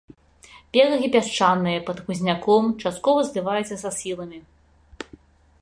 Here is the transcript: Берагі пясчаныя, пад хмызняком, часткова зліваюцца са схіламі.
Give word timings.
Берагі 0.77 1.09
пясчаныя, 1.15 1.83
пад 1.91 1.97
хмызняком, 2.05 2.63
часткова 2.87 3.19
зліваюцца 3.29 3.75
са 3.85 3.89
схіламі. 3.99 4.39